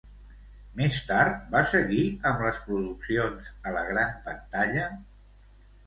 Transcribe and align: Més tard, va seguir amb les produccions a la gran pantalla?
Més 0.79 0.97
tard, 1.09 1.43
va 1.51 1.61
seguir 1.75 2.01
amb 2.31 2.43
les 2.47 2.63
produccions 2.71 3.53
a 3.69 3.79
la 3.79 3.87
gran 3.95 4.21
pantalla? 4.29 4.93